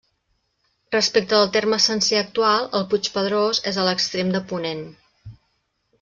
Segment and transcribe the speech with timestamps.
[0.93, 4.81] Respecte del terme sencer actual, el Puig Pedrós és a l'extrem de ponent.